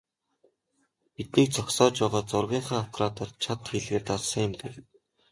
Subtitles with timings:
[1.15, 4.73] "Биднийг зогсоож байгаад зургийнхаа аппаратаар чад хийлгээд дарсан юм" гэв.